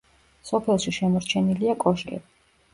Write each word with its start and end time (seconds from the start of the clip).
სოფელში 0.51 0.95
შემორჩენილია 0.99 1.79
კოშკი. 1.87 2.25